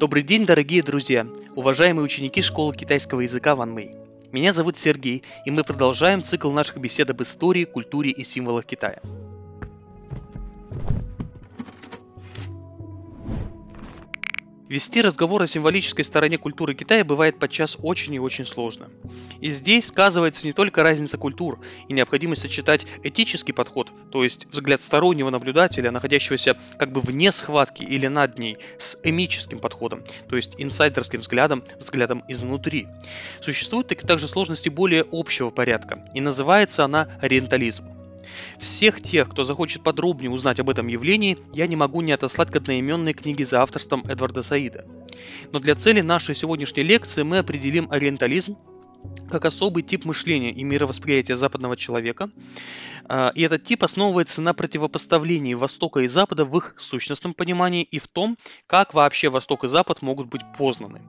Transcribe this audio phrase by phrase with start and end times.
[0.00, 3.96] Добрый день, дорогие друзья, уважаемые ученики школы китайского языка Ван Мэй.
[4.32, 9.02] Меня зовут Сергей, и мы продолжаем цикл наших бесед об истории, культуре и символах Китая.
[14.70, 18.88] Вести разговор о символической стороне культуры Китая бывает подчас очень и очень сложно.
[19.40, 21.58] И здесь сказывается не только разница культур
[21.88, 27.82] и необходимость сочетать этический подход, то есть взгляд стороннего наблюдателя, находящегося как бы вне схватки
[27.82, 32.86] или над ней, с эмическим подходом, то есть инсайдерским взглядом, взглядом изнутри.
[33.40, 37.99] Существуют также сложности более общего порядка, и называется она ориентализм.
[38.58, 42.56] Всех тех, кто захочет подробнее узнать об этом явлении, я не могу не отослать к
[42.56, 44.86] одноименной книге за авторством Эдварда Саида.
[45.52, 48.56] Но для цели нашей сегодняшней лекции мы определим ориентализм
[49.30, 52.30] как особый тип мышления и мировосприятия западного человека.
[53.04, 57.98] А, и этот тип основывается на противопоставлении Востока и Запада в их сущностном понимании и
[57.98, 61.00] в том, как вообще Восток и Запад могут быть познаны.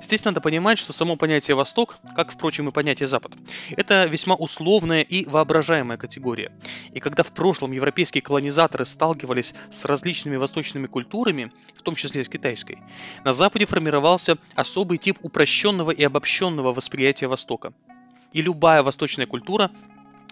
[0.00, 3.32] Здесь надо понимать, что само понятие «Восток», как, впрочем, и понятие «Запад»,
[3.70, 6.52] это весьма условная и воображаемая категория.
[6.92, 12.28] И когда в прошлом европейские колонизаторы сталкивались с различными восточными культурами, в том числе с
[12.28, 12.78] китайской,
[13.24, 17.72] на Западе формировался особый тип упрощенного и обобщенного восприятия Востока.
[18.32, 19.70] И любая восточная культура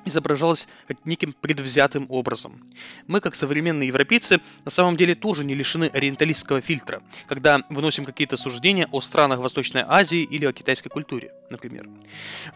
[0.04, 0.68] изображалось
[1.04, 2.62] неким предвзятым образом.
[3.06, 8.36] Мы, как современные европейцы, на самом деле тоже не лишены ориенталистского фильтра, когда выносим какие-то
[8.36, 11.88] суждения о странах Восточной Азии или о китайской культуре, например.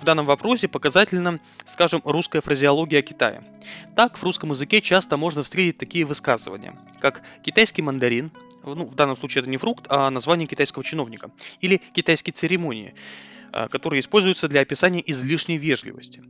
[0.01, 3.43] В данном вопросе показательно, скажем, русская фразеология Китая.
[3.97, 8.31] Так, в русском языке часто можно встретить такие высказывания, как «китайский мандарин»,
[8.65, 12.95] ну, в данном случае это не фрукт, а название китайского чиновника, или «китайские церемонии»,
[13.69, 16.23] которые используются для описания излишней вежливости.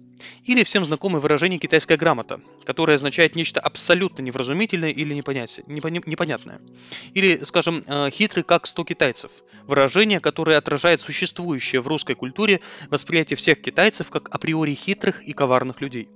[0.45, 6.61] Или всем знакомое выражение «китайская грамота», которое означает нечто абсолютно невразумительное или непонятное.
[7.15, 9.31] Или, скажем, а, «хитрый как сто китайцев»–
[9.67, 15.81] выражение, которое отражает существующее в русской культуре восприятие всех китайцев как априори хитрых и коварных
[15.81, 16.09] людей.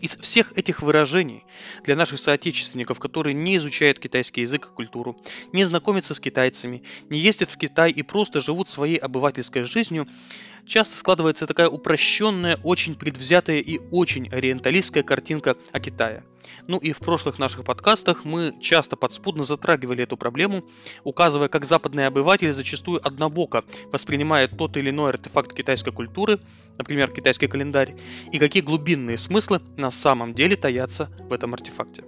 [0.00, 1.44] Из всех этих выражений
[1.84, 5.16] для наших соотечественников, которые не изучают китайский язык и культуру,
[5.52, 10.06] не знакомятся с китайцами, не ездят в Китай и просто живут своей обывательской жизнью,
[10.68, 16.22] часто складывается такая упрощенная, очень предвзятая и очень ориенталистская картинка о Китае.
[16.66, 20.64] Ну и в прошлых наших подкастах мы часто подспудно затрагивали эту проблему,
[21.04, 26.40] указывая, как западные обыватели зачастую однобоко воспринимают тот или иной артефакт китайской культуры,
[26.76, 27.96] например, китайский календарь,
[28.32, 32.04] и какие глубинные смыслы на самом деле таятся в этом артефакте.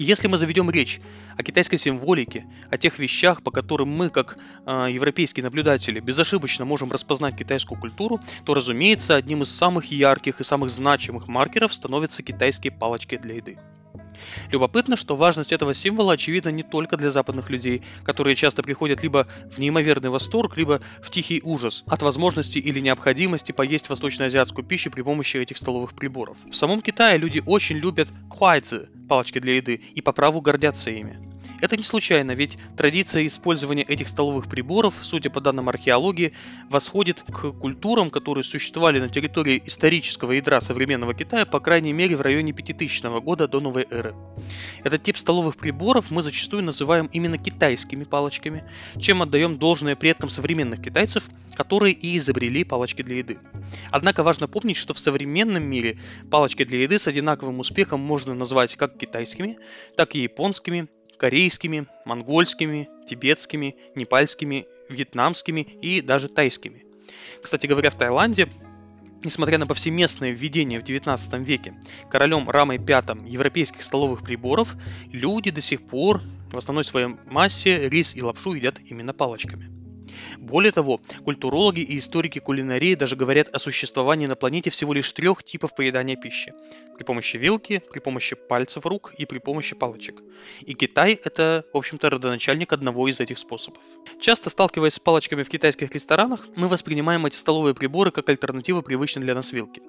[0.00, 0.98] И если мы заведем речь
[1.36, 6.90] о китайской символике, о тех вещах, по которым мы, как э, европейские наблюдатели, безошибочно можем
[6.90, 12.72] распознать китайскую культуру, то, разумеется, одним из самых ярких и самых значимых маркеров становятся китайские
[12.72, 13.58] палочки для еды.
[14.50, 19.26] Любопытно, что важность этого символа очевидна не только для западных людей, которые часто приходят либо
[19.50, 25.02] в неимоверный восторг, либо в тихий ужас от возможности или необходимости поесть восточноазиатскую пищу при
[25.02, 26.36] помощи этих столовых приборов.
[26.50, 31.29] В самом Китае люди очень любят куайцы, палочки для еды, и по праву гордятся ими.
[31.60, 36.32] Это не случайно, ведь традиция использования этих столовых приборов, судя по данным археологии,
[36.68, 42.22] восходит к культурам, которые существовали на территории исторического ядра современного Китая, по крайней мере в
[42.22, 44.14] районе 5000 года до новой эры.
[44.84, 48.64] Этот тип столовых приборов мы зачастую называем именно китайскими палочками,
[48.98, 53.38] чем отдаем должное предкам современных китайцев, которые и изобрели палочки для еды.
[53.90, 55.98] Однако важно помнить, что в современном мире
[56.30, 59.58] палочки для еды с одинаковым успехом можно назвать как китайскими,
[59.96, 60.88] так и японскими,
[61.20, 66.84] корейскими, монгольскими, тибетскими, непальскими, вьетнамскими и даже тайскими.
[67.42, 68.48] Кстати говоря, в Таиланде
[69.22, 71.74] Несмотря на повсеместное введение в XIX веке
[72.08, 74.74] королем Рамой V европейских столовых приборов,
[75.12, 79.79] люди до сих пор в основной своей массе рис и лапшу едят именно палочками.
[80.38, 85.42] Более того, культурологи и историки кулинарии даже говорят о существовании на планете всего лишь трех
[85.42, 86.52] типов поедания пищи.
[86.96, 90.22] При помощи вилки, при помощи пальцев рук и при помощи палочек.
[90.60, 93.82] И Китай– это, в общем-то, родоначальник одного из этих способов.
[94.20, 99.22] Часто сталкиваясь с палочками в китайских ресторанах, мы воспринимаем эти столовые приборы как альтернативу привычной
[99.22, 99.82] для нас вилки.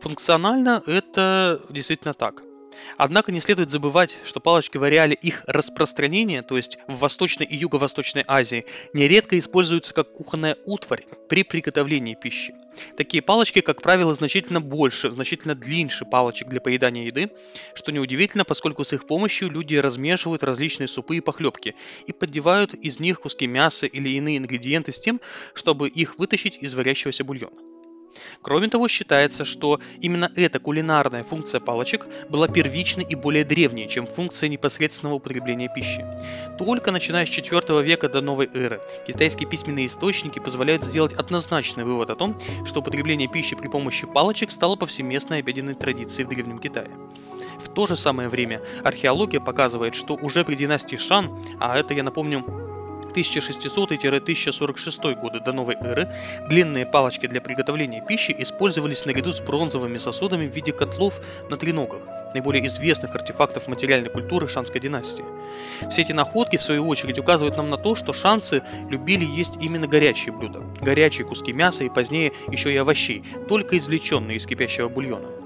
[0.00, 2.42] Функционально это действительно так–
[2.96, 7.56] Однако не следует забывать, что палочки в ареале их распространения, то есть в Восточной и
[7.56, 12.54] Юго-Восточной Азии, нередко используются как кухонная утварь при приготовлении пищи.
[12.96, 15.74] Такие палочки, как правило, значительно больше, значительно длиннее
[16.10, 17.30] палочек для поедания еды,
[17.74, 21.74] что неудивительно, поскольку с их помощью люди размешивают различные супы и похлебки
[22.06, 25.20] и поддевают из них куски мяса или иные ингредиенты с тем,
[25.52, 27.73] чтобы их вытащить из варящегося бульона.
[28.42, 34.06] Кроме того, считается, что именно эта кулинарная функция палочек была первичной и более древней, чем
[34.06, 36.04] функция непосредственного употребления пищи.
[36.58, 42.10] Только начиная с IV века до новой эры китайские письменные источники позволяют сделать однозначный вывод
[42.10, 46.90] о том, что употребление пищи при помощи палочек стало повсеместной обеденной традицией в Древнем Китае.
[47.58, 52.02] В то же самое время археология показывает, что уже при династии Шан, а это, я
[52.02, 52.44] напомню,
[53.14, 56.12] 1600-1046 годы до новой эры
[56.48, 62.02] длинные палочки для приготовления пищи использовались наряду с бронзовыми сосудами в виде котлов на треногах,
[62.34, 65.24] наиболее известных артефактов материальной культуры шанской династии.
[65.90, 69.86] Все эти находки, в свою очередь, указывают нам на то, что шансы любили есть именно
[69.86, 75.43] горячие блюда, горячие куски мяса и позднее еще и овощей, только извлеченные из кипящего бульона.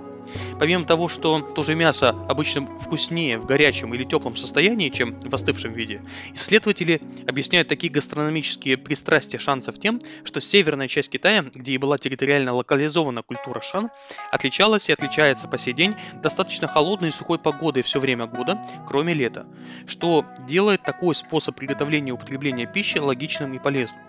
[0.58, 5.72] Помимо того, что тоже мясо обычно вкуснее в горячем или теплом состоянии, чем в остывшем
[5.72, 6.02] виде,
[6.34, 12.54] исследователи объясняют такие гастрономические пристрастия шансов тем, что северная часть Китая, где и была территориально
[12.54, 13.90] локализована культура шан,
[14.32, 19.14] отличалась и отличается по сей день достаточно холодной и сухой погодой все время года, кроме
[19.14, 19.46] лета,
[19.86, 24.02] что делает такой способ приготовления и употребления пищи логичным и полезным.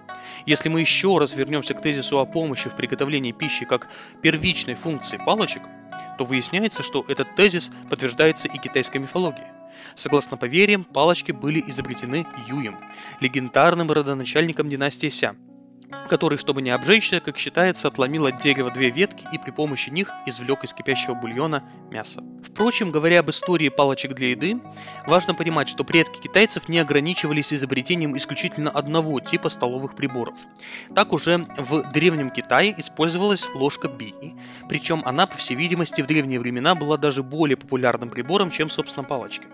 [0.45, 3.88] Если мы еще раз вернемся к тезису о помощи в приготовлении пищи как
[4.21, 5.63] первичной функции палочек,
[6.17, 9.47] то выясняется, что этот тезис подтверждается и китайской мифологией.
[9.95, 12.77] Согласно поверьям, палочки были изобретены Юем,
[13.19, 15.35] легендарным родоначальником династии Ся,
[16.09, 20.12] который, чтобы не обжечься, как считается, отломил от дерева две ветки и при помощи них
[20.25, 22.24] извлек из кипящего бульона мясо.
[22.44, 24.59] Впрочем, говоря об истории палочек для еды,
[25.07, 30.38] важно понимать, что предки китайцев не ограничивались изобретением исключительно одного типа столовых приборов.
[30.94, 34.13] Так уже в Древнем Китае использовалась ложка би,
[34.68, 39.03] причем она, по всей видимости, в древние времена была даже более популярным прибором, чем, собственно,
[39.03, 39.47] палочки.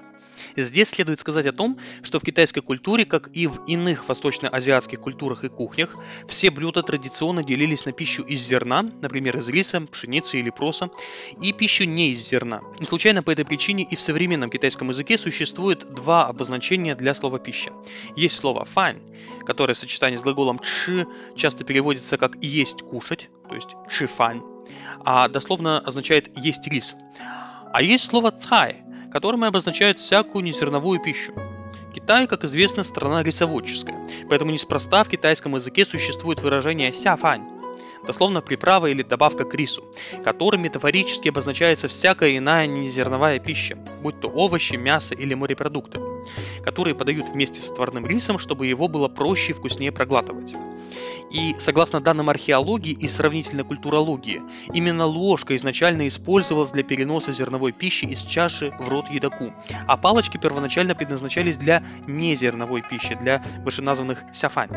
[0.56, 5.44] Здесь следует сказать о том, что в китайской культуре, как и в иных восточноазиатских культурах
[5.44, 5.96] и кухнях,
[6.28, 10.90] все блюда традиционно делились на пищу из зерна, например, из риса, пшеницы или проса,
[11.42, 12.62] и пищу не из зерна.
[12.80, 17.40] Не случайно по этой причине и в современном китайском языке существует два обозначения для слова
[17.40, 17.72] «пища».
[18.16, 19.02] Есть слово «фань»,
[19.46, 21.06] которое в сочетании с глаголом «чи»
[21.36, 24.42] часто переводится как «есть кушать», то есть «чи-фань»,
[25.06, 26.96] а дословно означает «есть рис».
[27.72, 31.34] А есть слово «цай», которыми обозначают всякую незерновую пищу.
[32.06, 33.96] Китай, как известно, страна рисоводческая,
[34.30, 37.55] поэтому неспроста в китайском языке существует выражение «сяфань»,
[38.06, 39.84] дословно приправа или добавка к рису,
[40.24, 46.00] которым метафорически обозначается всякая иная незерновая пища, будь то овощи, мясо или морепродукты,
[46.64, 50.54] которые подают вместе с отварным рисом, чтобы его было проще и вкуснее проглатывать.
[51.32, 54.42] И согласно данным археологии и сравнительной культурологии,
[54.74, 59.54] именно ложка изначально использовалась для переноса зерновой пищи из чаши в рот едоку,
[59.88, 64.70] а палочки первоначально предназначались для незерновой пищи, для вышеназванных сяфань.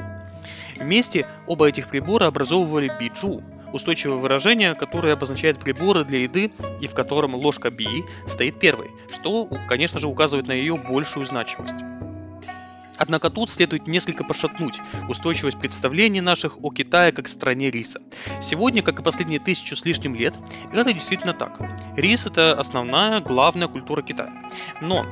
[0.79, 3.43] Вместе оба этих прибора образовывали биджу,
[3.73, 9.49] устойчивое выражение, которое обозначает приборы для еды и в котором ложка би стоит первой, что,
[9.69, 11.75] конечно же, указывает на ее большую значимость.
[12.99, 18.01] Однако тут следует несколько пошатнуть устойчивость представлений наших о Китае как стране риса.
[18.41, 20.35] Сегодня, как и последние тысячу с лишним лет,
[20.73, 21.61] это действительно так.
[21.97, 24.33] Рис это основная, главная культура Китая.
[24.81, 25.07] Но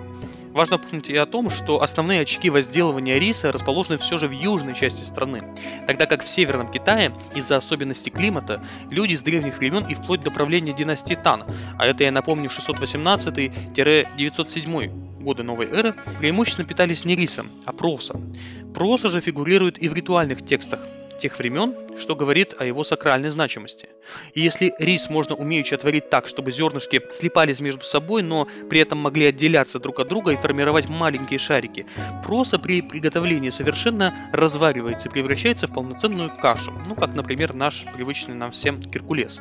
[0.57, 4.75] Важно помнить и о том, что основные очаги возделывания риса расположены все же в южной
[4.75, 5.43] части страны,
[5.87, 10.31] тогда как в северном Китае из-за особенностей климата люди с древних времен и вплоть до
[10.31, 11.45] правления династии Тан,
[11.79, 18.35] а это я напомню 618-907 годы новой эры, преимущественно питались не рисом, а просом.
[18.73, 20.81] Проса же фигурирует и в ритуальных текстах
[21.19, 23.89] тех времен, что говорит о его сакральной значимости.
[24.35, 28.99] И если рис можно умеючи отварить так, чтобы зернышки слипались между собой, но при этом
[28.99, 31.87] могли отделяться друг от друга и формировать маленькие шарики,
[32.25, 38.35] проса при приготовлении совершенно разваривается и превращается в полноценную кашу, ну как, например, наш привычный
[38.35, 39.41] нам всем геркулес,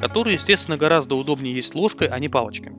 [0.00, 2.72] который, естественно, гораздо удобнее есть ложкой, а не палочкой.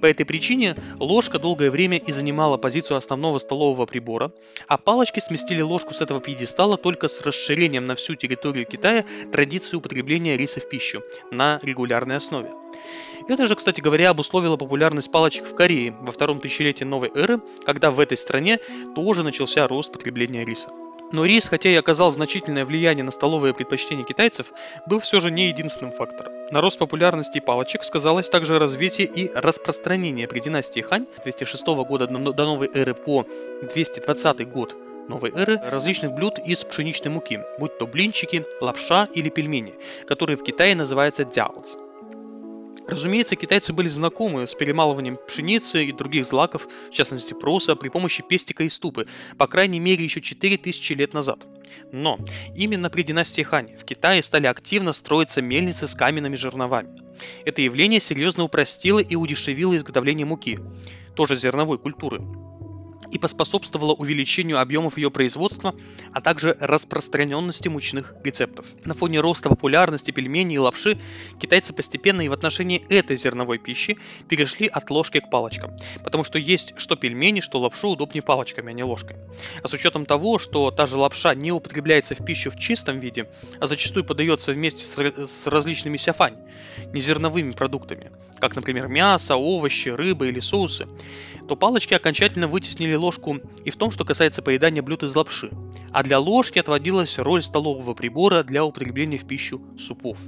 [0.00, 4.32] По этой причине ложка долгое время и занимала позицию основного столового прибора,
[4.66, 9.76] а палочки сместили ложку с этого пьедестала только с расширением на всю территорию Китая традиции
[9.76, 12.50] употребления риса в пищу на регулярной основе.
[13.28, 17.90] Это же, кстати говоря, обусловило популярность палочек в Корее во втором тысячелетии новой эры, когда
[17.90, 18.58] в этой стране
[18.94, 20.70] тоже начался рост потребления риса.
[21.10, 24.52] Но рис, хотя и оказал значительное влияние на столовые предпочтения китайцев,
[24.86, 26.32] был все же не единственным фактором.
[26.50, 32.06] На рост популярности палочек сказалось также развитие и распространение при династии Хань с 206 года
[32.06, 33.26] до новой эры по
[33.62, 34.76] 220 год
[35.08, 39.74] новой эры различных блюд из пшеничной муки, будь то блинчики, лапша или пельмени,
[40.06, 41.76] которые в Китае называются дяоц.
[42.88, 48.24] Разумеется, китайцы были знакомы с перемалыванием пшеницы и других злаков, в частности проса, при помощи
[48.26, 51.40] пестика и ступы, по крайней мере еще 4000 лет назад.
[51.92, 52.18] Но
[52.56, 56.88] именно при династии Хань в Китае стали активно строиться мельницы с каменными жерновами.
[57.44, 60.58] Это явление серьезно упростило и удешевило изготовление муки,
[61.14, 62.22] тоже зерновой культуры,
[63.12, 65.74] и поспособствовало увеличению объемов ее производства,
[66.12, 68.66] а также распространенности мучных рецептов.
[68.84, 70.98] На фоне роста популярности пельменей и лапши
[71.40, 73.98] китайцы постепенно и в отношении этой зерновой пищи
[74.28, 78.72] перешли от ложки к палочкам, потому что есть что пельмени, что лапшу удобнее палочками, а
[78.72, 79.16] не ложкой.
[79.62, 83.28] А с учетом того, что та же лапша не употребляется в пищу в чистом виде,
[83.60, 86.36] а зачастую подается вместе с различными сяфань,
[86.92, 90.86] незерновыми продуктами, как, например, мясо, овощи, рыба или соусы,
[91.48, 95.50] то палочки окончательно вытеснили ложку и в том, что касается поедания блюд из лапши,
[95.92, 100.18] а для ложки отводилась роль столового прибора для употребления в пищу супов.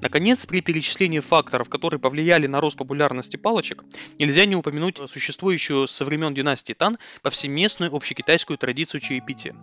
[0.00, 3.84] Наконец, при перечислении факторов, которые повлияли на рост популярности палочек,
[4.18, 9.56] нельзя не упомянуть существующую со времен династии Тан повсеместную общекитайскую традицию чаепития.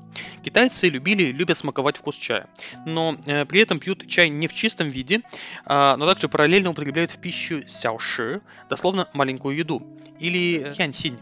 [0.43, 2.49] Китайцы любили и любят смаковать вкус чая,
[2.85, 5.21] но э, при этом пьют чай не в чистом виде,
[5.65, 9.83] э, но также параллельно употребляют в пищу сяоши, дословно маленькую еду,
[10.19, 11.17] или янсинь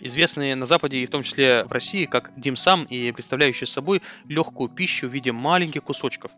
[0.00, 4.68] известные на Западе и в том числе в России как димсам и представляющие собой легкую
[4.68, 6.32] пищу в виде маленьких кусочков.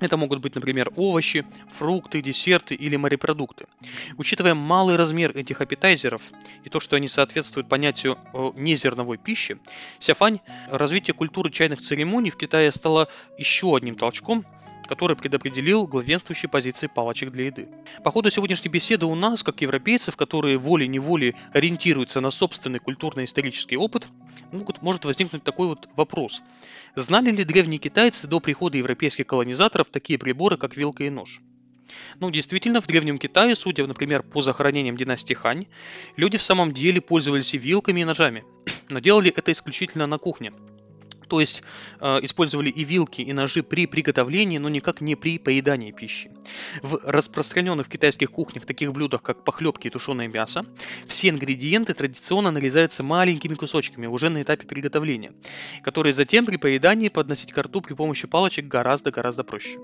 [0.00, 3.66] Это могут быть, например, овощи, фрукты, десерты или морепродукты.
[4.16, 6.22] Учитывая малый размер этих аппетайзеров
[6.64, 8.18] и то, что они соответствуют понятию
[8.56, 9.58] незерновой пищи,
[9.98, 14.46] сяфань, развитие культуры чайных церемоний в Китае стало еще одним толчком–
[14.90, 17.68] который предопределил главенствующие позиции палочек для еды.
[18.02, 24.08] По ходу сегодняшней беседы у нас, как европейцев, которые волей-неволей ориентируются на собственный культурно-исторический опыт,
[24.50, 26.42] могут, может возникнуть такой вот вопрос.
[26.96, 31.40] Знали ли древние китайцы до прихода европейских колонизаторов такие приборы, как вилка и нож?
[32.18, 35.66] Ну, действительно, в Древнем Китае, судя, например, по захоронениям династии Хань,
[36.16, 38.42] люди в самом деле пользовались и вилками, и ножами,
[38.88, 40.52] но делали это исключительно на кухне–
[41.30, 41.62] то есть
[42.00, 46.30] э, использовали и вилки, и ножи при приготовлении, но никак не при поедании пищи.
[46.82, 50.64] В распространенных китайских кухнях таких блюдах, как похлебки и тушеное мясо,
[51.06, 55.32] все ингредиенты традиционно нарезаются маленькими кусочками уже на этапе приготовления,
[55.84, 59.78] которые затем при поедании подносить к рту при помощи палочек гораздо-гораздо проще.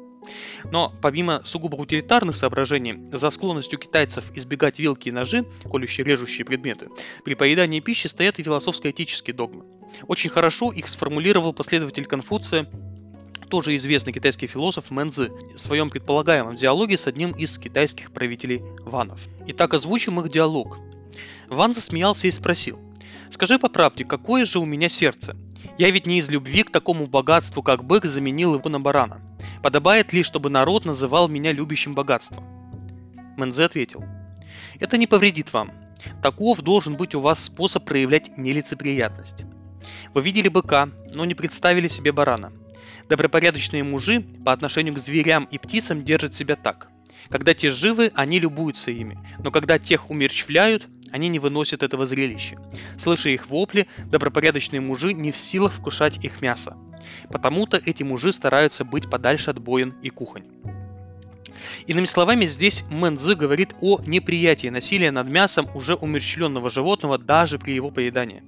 [0.73, 6.89] Но помимо сугубо утилитарных соображений, за склонностью китайцев избегать вилки и ножи, колющие режущие предметы,
[7.25, 9.65] при поедании пищи стоят и философско-этические догмы.
[10.09, 10.89] Очень хорошо их
[11.37, 12.67] сформулировал последователь Конфуция
[13.51, 19.21] тоже известный китайский философ Мэнзы в своем предполагаемом диалоге с одним из китайских правителей ванов.
[19.47, 20.79] Итак, озвучим их диалог.
[21.51, 22.81] Ван засмеялся и спросил,
[23.31, 25.37] «Скажи по правде, какое же у меня сердце?
[25.77, 29.21] Я ведь не из любви к такому богатству, как бык, заменил его на барана.
[29.63, 32.45] Подобает ли, чтобы народ называл меня любящим богатством?»
[33.37, 34.03] Мэнзе ответил,
[34.81, 35.71] «Это не повредит вам.
[36.23, 39.45] Таков должен быть у вас способ проявлять нелицеприятность.
[40.15, 42.53] Вы видели быка, но не представили себе барана.
[43.09, 46.89] Добропорядочные мужи по отношению к зверям и птицам держат себя так.
[47.29, 52.57] Когда те живы, они любуются ими, но когда тех умерщвляют, они не выносят этого зрелища.
[52.99, 56.77] Слыша их вопли, добропорядочные мужи не в силах вкушать их мясо.
[57.31, 60.45] Потому-то эти мужи стараются быть подальше от боин и кухонь.
[61.87, 67.75] Иными словами, здесь Мэнзы говорит о неприятии насилия над мясом уже умерщвленного животного даже при
[67.75, 68.43] его поедании.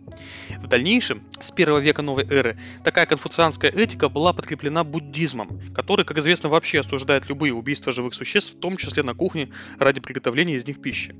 [0.59, 6.19] В дальнейшем, с первого века новой эры, такая конфуцианская этика была подкреплена буддизмом, который, как
[6.19, 10.67] известно, вообще осуждает любые убийства живых существ, в том числе на кухне, ради приготовления из
[10.67, 11.15] них пищи.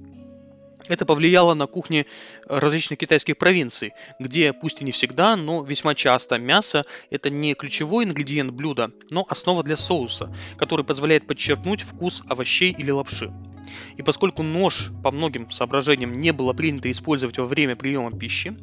[0.87, 2.07] Это повлияло на кухни
[2.47, 8.05] различных китайских провинций, где, пусть и не всегда, но весьма часто мясо– это не ключевой
[8.05, 13.33] ингредиент блюда, но основа для соуса, который позволяет подчеркнуть вкус овощей или лапши.
[13.97, 18.57] И поскольку нож по многим соображениям не было принято использовать во время приема пищи,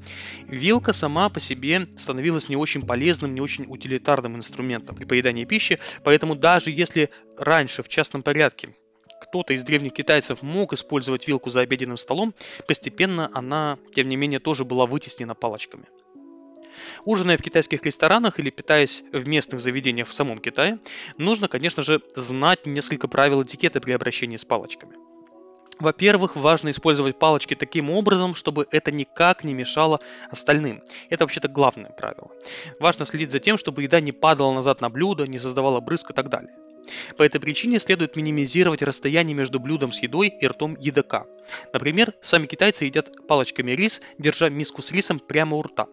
[0.48, 5.80] вилка сама по себе становилась не очень полезным, не очень утилитарным инструментом при поедании пищи,
[6.04, 8.76] поэтому даже если раньше в частном порядке
[9.22, 12.34] кто-то из древних китайцев мог использовать вилку за обеденным столом,
[12.68, 15.86] постепенно она, тем не менее, тоже была вытеснена палочками.
[17.06, 20.80] Ужиная в китайских ресторанах или питаясь в местных заведениях в самом Китае,
[21.18, 24.96] нужно, конечно же, знать несколько правил этикета при обращении с палочками.
[25.80, 30.00] Во-первых, важно использовать палочки таким образом, чтобы это никак не мешало
[30.32, 30.82] остальным.
[31.10, 32.32] Это вообще-то главное правило.
[32.80, 36.14] Важно следить за тем, чтобы еда не падала назад на блюдо, не создавала брызг и
[36.14, 36.56] так далее.
[37.18, 41.26] По этой причине следует минимизировать расстояние между блюдом с едой и ртом едока.
[41.74, 45.88] Например, сами китайцы едят палочками рис, держа миску с рисом прямо у рта.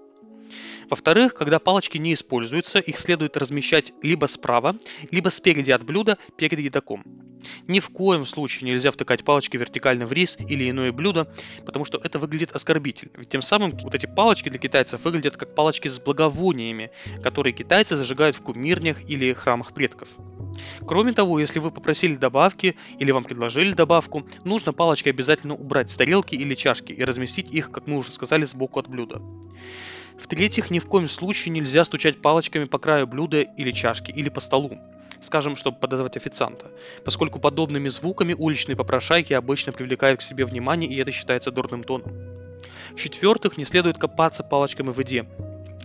[0.91, 4.77] Во-вторых, когда палочки не используются, их следует размещать либо справа,
[5.11, 7.32] либо спереди от блюда перед едоком.
[7.69, 11.31] Ни в коем случае нельзя втыкать палочки вертикально в рис или иное блюдо,
[11.65, 13.13] потому что это выглядит оскорбительно.
[13.17, 16.91] Ведь тем самым вот эти палочки для китайцев выглядят как палочки с благовониями,
[17.23, 20.09] которые китайцы зажигают в кумирнях или храмах предков.
[20.87, 25.97] Кроме того, если вы попросили добавки или вам предложили добавку, нужно палочки обязательно убрать с
[25.97, 29.23] тарелки или чашки и разместить их, как мы уже сказали, сбоку от блюда.
[30.23, 34.41] В-третьих, ни в коем случае нельзя стучать палочками по краю блюда или чашки или по
[34.41, 34.79] столу
[35.23, 36.71] скажем, чтобы подозвать официанта,
[37.05, 42.13] поскольку подобными звуками уличные попрошайки обычно привлекают к себе внимание, и это считается дурным тоном.
[42.95, 45.27] В-четвертых, не следует копаться палочками в воде,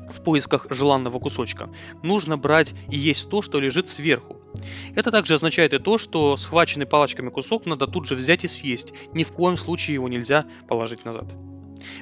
[0.10, 1.70] в поисках желанного кусочка.
[2.03, 4.38] Нужно брать и есть то, что лежит сверху.
[4.96, 8.94] Это также означает и то, что схваченный палочками кусок надо тут же взять и съесть.
[9.13, 11.27] Ни в коем случае его нельзя положить назад.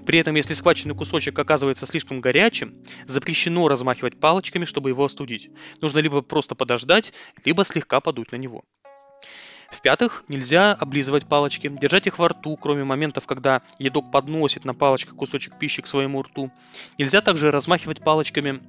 [0.06, 5.50] При этом, если схваченный кусочек оказывается слишком горячим, запрещено размахивать палочками, чтобы его остудить.
[5.82, 7.14] Нужно либо просто подождать,
[7.44, 8.64] либо слегка подуть на него.
[9.72, 15.16] В-пятых, нельзя облизывать палочки, держать их во рту, кроме моментов, когда едок подносит на палочках
[15.16, 16.52] кусочек пищи к своему рту.
[16.98, 18.62] Нельзя также размахивать палочками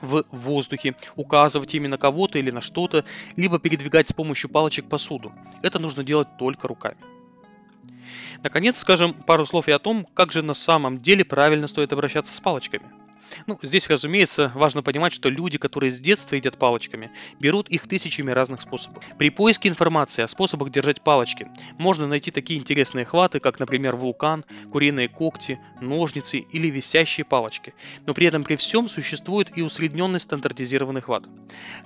[0.00, 3.04] в воздухе, указывать ими на кого-то или на что-то,
[3.36, 5.32] либо передвигать с помощью палочек посуду.
[5.62, 6.96] Это нужно делать только руками.
[8.42, 12.34] Наконец, скажем пару слов и о том, как же на самом деле правильно стоит обращаться
[12.34, 12.84] с палочками.
[13.46, 17.10] Ну, здесь, разумеется, важно понимать, что люди, которые с детства едят палочками,
[17.40, 19.04] берут их тысячами разных способов.
[19.18, 21.48] При поиске информации о способах держать палочки
[21.78, 27.74] можно найти такие интересные хваты, как, например, вулкан, куриные когти, ножницы или висящие палочки.
[28.06, 31.24] Но при этом при всем существует и усредненный стандартизированный хват.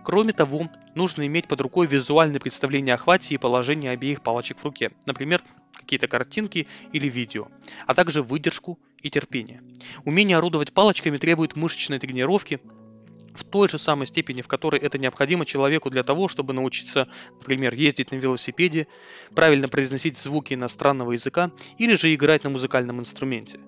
[0.04, 4.64] Кроме того, нужно иметь под рукой визуальное представление о хвате и положении обеих палочек в
[4.64, 4.92] руке.
[5.06, 7.48] Например, какие-то картинки или видео,
[7.86, 9.62] а также выдержку и терпение.
[10.04, 12.60] Умение орудовать палочками требует мышечной тренировки,
[13.36, 17.74] в той же самой степени, в которой это необходимо человеку для того, чтобы научиться, например,
[17.74, 18.88] ездить на велосипеде,
[19.34, 23.60] правильно произносить звуки иностранного языка или же играть на музыкальном инструменте.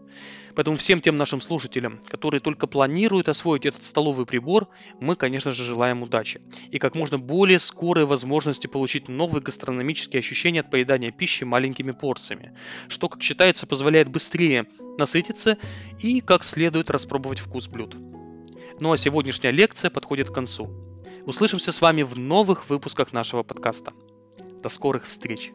[0.58, 4.66] Поэтому всем тем нашим слушателям, которые только планируют освоить этот столовый прибор,
[4.98, 6.40] мы, конечно же, желаем удачи
[6.72, 12.56] и как можно более скорой возможности получить новые гастрономические ощущения от поедания пищи маленькими порциями,
[12.88, 14.66] что, как считается, позволяет быстрее
[14.98, 15.58] насытиться
[16.00, 17.94] и как следует распробовать вкус блюд.
[18.80, 20.70] Ну а сегодняшняя лекция подходит к концу.
[21.26, 23.92] Услышимся с вами в новых выпусках нашего подкаста.
[24.62, 25.52] До скорых встреч!